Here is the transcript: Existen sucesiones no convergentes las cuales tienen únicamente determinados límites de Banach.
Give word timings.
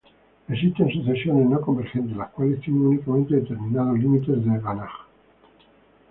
Existen 0.49 0.89
sucesiones 0.91 1.47
no 1.47 1.61
convergentes 1.61 2.17
las 2.17 2.31
cuales 2.31 2.59
tienen 2.61 2.87
únicamente 2.87 3.35
determinados 3.35 3.99
límites 3.99 4.43
de 4.43 4.57
Banach. 4.57 4.89